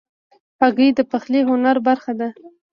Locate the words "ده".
2.19-2.27